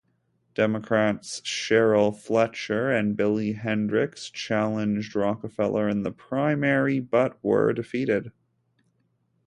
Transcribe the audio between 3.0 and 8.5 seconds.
Billy Hendricks challenged Rockefeller in the primary but were defeated.